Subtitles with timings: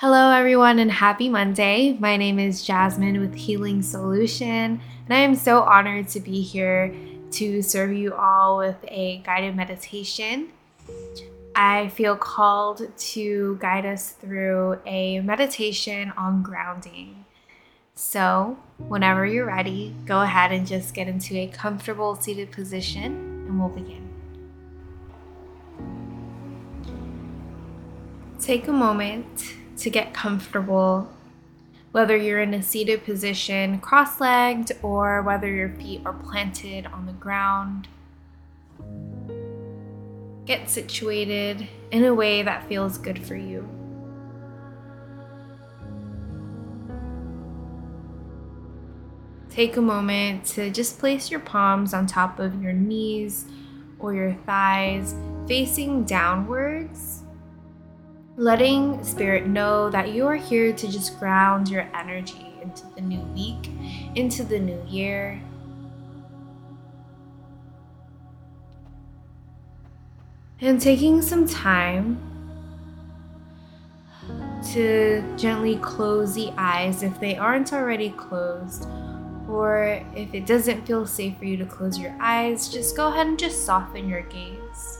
[0.00, 1.96] Hello, everyone, and happy Monday.
[1.98, 6.94] My name is Jasmine with Healing Solution, and I am so honored to be here
[7.32, 10.50] to serve you all with a guided meditation.
[11.56, 17.24] I feel called to guide us through a meditation on grounding.
[17.96, 23.16] So, whenever you're ready, go ahead and just get into a comfortable seated position
[23.48, 24.08] and we'll begin.
[28.38, 31.10] Take a moment to get comfortable,
[31.92, 37.06] whether you're in a seated position, cross legged, or whether your feet are planted on
[37.06, 37.88] the ground.
[40.44, 43.68] Get situated in a way that feels good for you.
[49.50, 53.46] Take a moment to just place your palms on top of your knees
[53.98, 55.14] or your thighs,
[55.46, 57.24] facing downwards
[58.38, 63.20] letting spirit know that you are here to just ground your energy into the new
[63.34, 63.68] week,
[64.14, 65.42] into the new year.
[70.60, 72.20] And taking some time
[74.72, 78.86] to gently close the eyes if they aren't already closed,
[79.48, 83.26] or if it doesn't feel safe for you to close your eyes, just go ahead
[83.26, 84.97] and just soften your gaze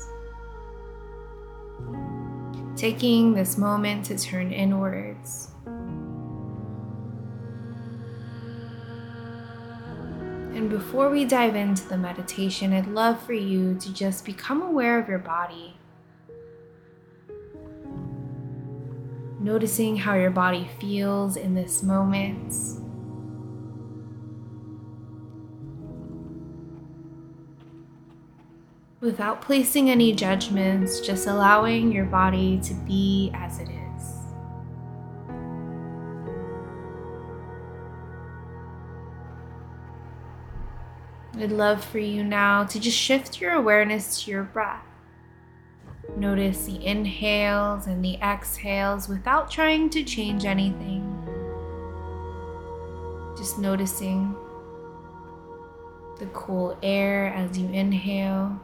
[2.78, 5.50] taking this moment to turn inwards.
[10.54, 14.98] And before we dive into the meditation, I'd love for you to just become aware
[14.98, 15.76] of your body.
[19.40, 22.54] Noticing how your body feels in this moment.
[29.08, 34.04] Without placing any judgments, just allowing your body to be as it is.
[41.42, 44.84] I'd love for you now to just shift your awareness to your breath.
[46.14, 51.02] Notice the inhales and the exhales without trying to change anything.
[53.38, 54.36] Just noticing
[56.18, 58.60] the cool air as you inhale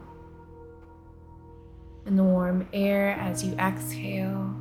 [2.05, 4.55] and the warm air as you exhale.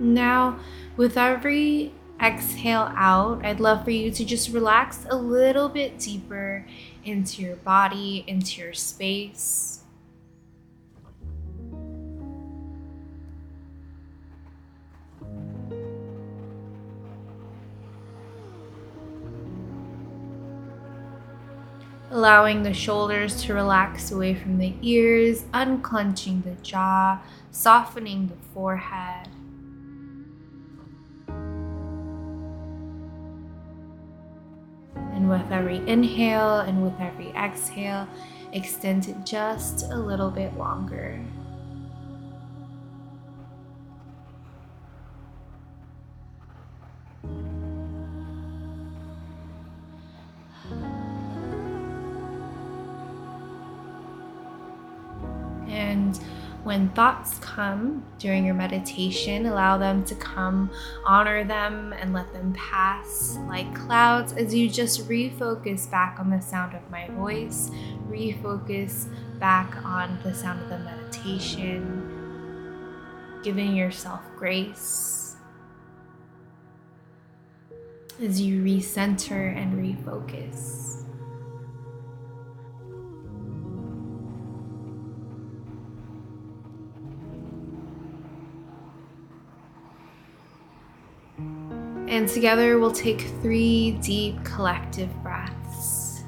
[0.00, 0.58] Now,
[0.96, 6.66] with every exhale out, I'd love for you to just relax a little bit deeper
[7.04, 9.80] into your body, into your space.
[22.10, 29.28] Allowing the shoulders to relax away from the ears, unclenching the jaw, softening the forehead.
[35.30, 38.08] With every inhale and with every exhale,
[38.52, 41.24] extend it just a little bit longer.
[55.68, 56.18] And
[56.62, 60.70] when thoughts come during your meditation, allow them to come,
[61.06, 66.40] honor them, and let them pass like clouds as you just refocus back on the
[66.40, 67.70] sound of my voice,
[68.08, 72.12] refocus back on the sound of the meditation,
[73.42, 75.36] giving yourself grace
[78.20, 80.99] as you recenter and refocus.
[92.20, 96.22] And together we'll take three deep collective breaths.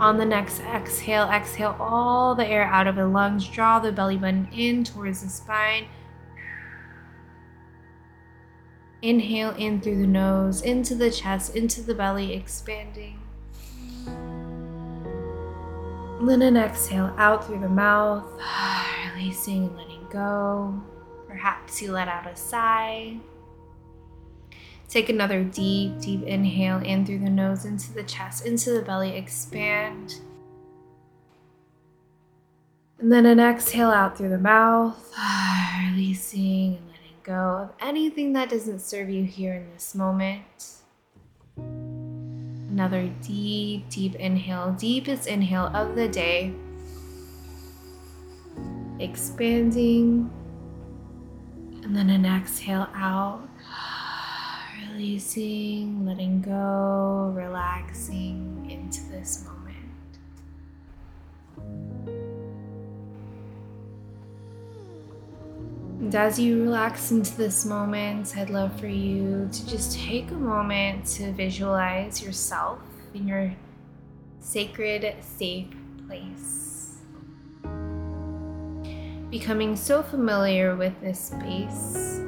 [0.00, 3.46] On the next exhale, exhale all the air out of the lungs.
[3.46, 5.88] Draw the belly button in towards the spine.
[9.02, 13.20] Inhale in through the nose, into the chest, into the belly, expanding.
[16.18, 18.24] And then an exhale out through the mouth,
[19.14, 20.82] releasing and letting go.
[21.28, 23.18] Perhaps you let out a sigh.
[24.88, 29.16] Take another deep, deep inhale in through the nose, into the chest, into the belly,
[29.16, 30.20] expand.
[32.98, 35.12] And then an exhale out through the mouth,
[35.90, 40.44] releasing and letting go of anything that doesn't serve you here in this moment.
[41.56, 46.52] Another deep, deep inhale, deepest inhale of the day.
[48.98, 50.30] Expanding.
[51.82, 53.48] And then an exhale out.
[54.96, 59.76] Releasing, letting go, relaxing into this moment.
[66.00, 70.34] And as you relax into this moment, I'd love for you to just take a
[70.34, 72.78] moment to visualize yourself
[73.12, 73.54] in your
[74.40, 75.68] sacred, safe
[76.06, 77.02] place.
[79.28, 82.22] Becoming so familiar with this space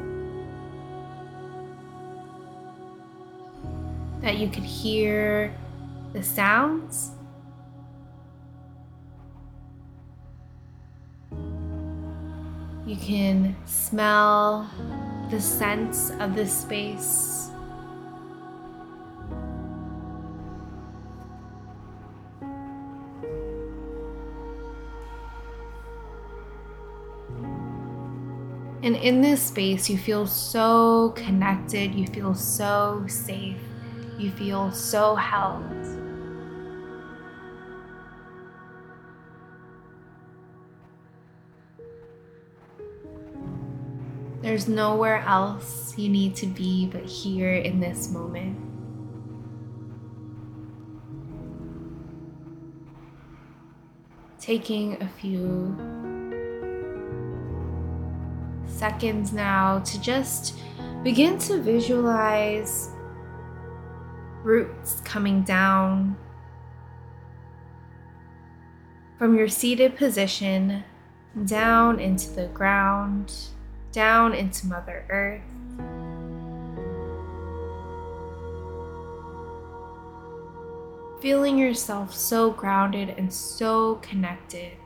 [4.29, 5.51] that you could hear
[6.13, 7.13] the sounds
[12.85, 14.71] You can smell
[15.31, 17.51] the scents of this space.
[28.83, 33.61] And in this space, you feel so connected, you feel so safe,
[34.19, 35.63] you feel so held.
[44.43, 48.59] There's nowhere else you need to be but here in this moment.
[54.41, 55.77] Taking a few
[58.67, 60.55] seconds now to just
[61.03, 62.91] begin to visualize
[64.43, 66.17] roots coming down
[69.19, 70.85] from your seated position
[71.45, 73.33] down into the ground
[73.93, 75.43] down into Mother Earth.
[81.21, 84.77] Feeling yourself so grounded and so connected.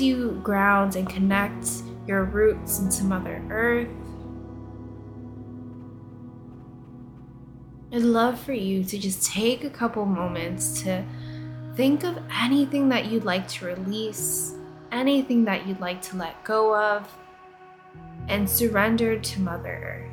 [0.00, 1.66] You ground and connect
[2.06, 3.88] your roots into Mother Earth,
[7.92, 11.04] I'd love for you to just take a couple moments to
[11.74, 14.54] think of anything that you'd like to release,
[14.92, 17.12] anything that you'd like to let go of,
[18.28, 20.10] and surrender to Mother Earth.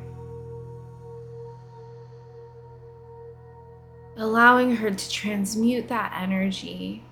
[4.16, 7.04] Allowing her to transmute that energy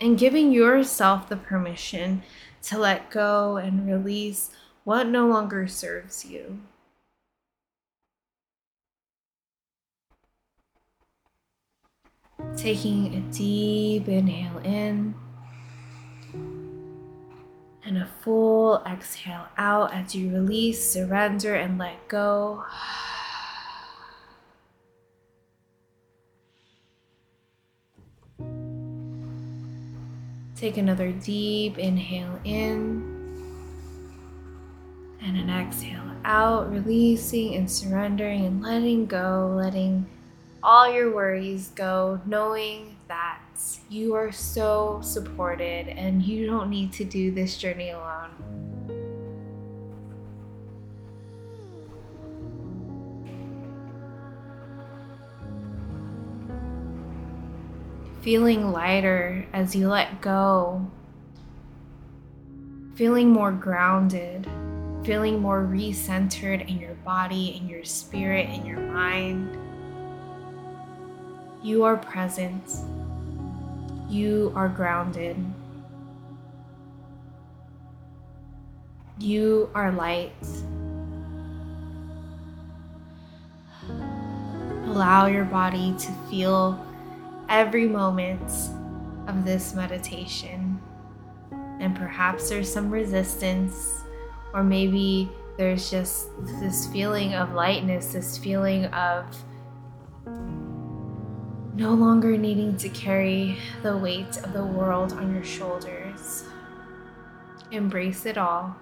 [0.00, 2.22] and giving yourself the permission
[2.62, 4.50] to let go and release
[4.84, 6.60] what no longer serves you.
[12.56, 15.14] Taking a deep inhale in
[17.84, 22.64] and a full exhale out as you release, surrender, and let go.
[30.58, 33.16] Take another deep inhale in
[35.22, 40.06] and an exhale out, releasing and surrendering and letting go, letting
[40.60, 43.40] all your worries go, knowing that
[43.88, 48.77] you are so supported and you don't need to do this journey alone.
[58.28, 60.86] Feeling lighter as you let go,
[62.94, 64.46] feeling more grounded,
[65.02, 69.56] feeling more recentered in your body, in your spirit, in your mind.
[71.62, 72.70] You are present.
[74.10, 75.38] You are grounded.
[79.18, 80.34] You are light.
[84.84, 86.84] Allow your body to feel
[87.48, 88.50] every moment
[89.26, 90.80] of this meditation.
[91.80, 94.02] And perhaps there's some resistance,
[94.52, 96.28] or maybe there's just
[96.60, 99.24] this feeling of lightness, this feeling of
[101.74, 106.44] no longer needing to carry the weight of the world on your shoulders.
[107.70, 108.74] Embrace it all.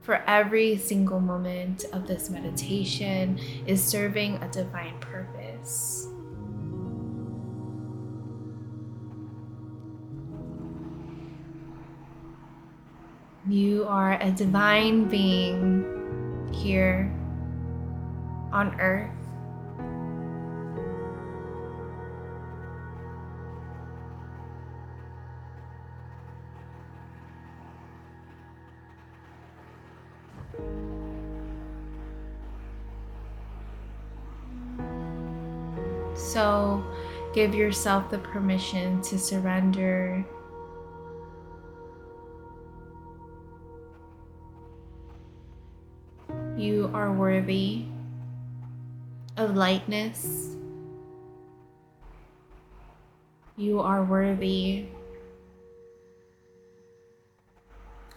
[0.00, 6.07] For every single moment of this meditation is serving a divine purpose.
[13.48, 17.10] You are a divine being here
[18.52, 19.10] on earth.
[36.14, 36.84] So
[37.32, 40.22] give yourself the permission to surrender.
[46.68, 47.86] You are worthy
[49.38, 50.52] of lightness.
[53.56, 54.84] You are worthy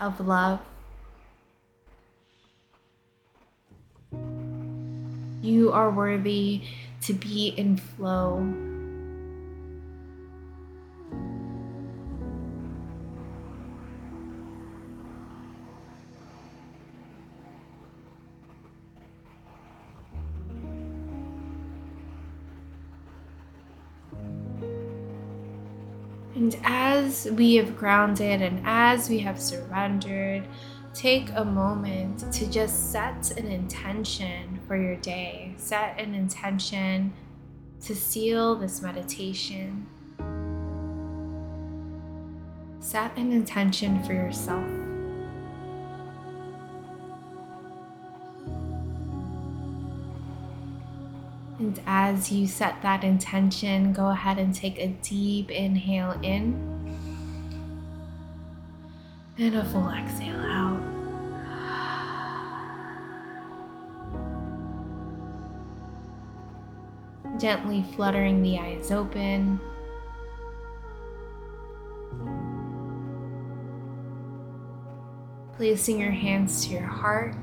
[0.01, 0.59] of love.
[5.41, 6.63] You are worthy
[7.07, 8.43] to be in flow.
[26.33, 30.47] And as we have grounded and as we have surrendered,
[30.93, 35.53] take a moment to just set an intention for your day.
[35.57, 37.13] Set an intention
[37.81, 39.87] to seal this meditation.
[42.79, 44.90] Set an intention for yourself.
[51.61, 56.97] And as you set that intention, go ahead and take a deep inhale in
[59.37, 60.81] and a full exhale out.
[67.39, 69.59] Gently fluttering the eyes open.
[75.57, 77.35] Placing your hands to your heart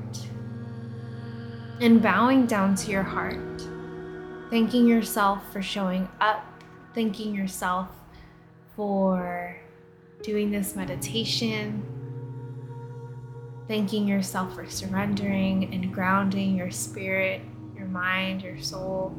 [1.79, 3.61] and bowing down to your heart
[4.49, 6.45] thanking yourself for showing up,
[6.93, 7.89] thanking yourself
[8.75, 9.55] for
[10.23, 11.83] doing this meditation,
[13.67, 17.41] thanking yourself for surrendering and grounding your spirit,
[17.75, 19.15] your mind, your soul.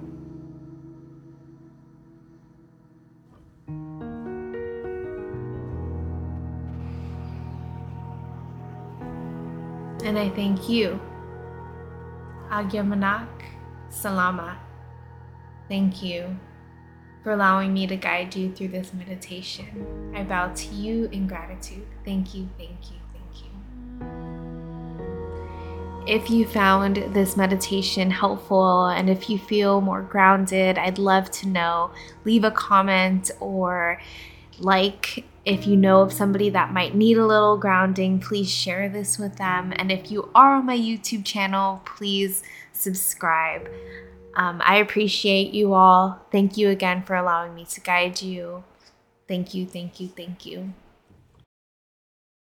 [10.03, 10.99] And I thank you.
[12.51, 13.29] Agyamanak
[13.93, 14.70] Salamat.
[15.71, 16.37] Thank you
[17.23, 20.13] for allowing me to guide you through this meditation.
[20.17, 21.87] I bow to you in gratitude.
[22.05, 23.51] Thank you, thank you, thank you.
[26.09, 31.47] If you found this meditation helpful and if you feel more grounded, I'd love to
[31.47, 31.93] know.
[32.25, 34.01] Leave a comment or
[34.59, 39.21] like if you know of somebody that might need a little grounding, please share this
[39.21, 39.73] with them.
[39.77, 43.69] And if you are on my YouTube channel, please subscribe.
[44.35, 46.25] Um, I appreciate you all.
[46.31, 48.65] Thank you again for allowing me to guide you.
[49.29, 50.73] Thank you, thank you, thank you.